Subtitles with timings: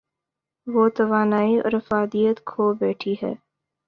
[0.67, 3.33] وہ توانائی اورافادیت کھو بیٹھی ہے۔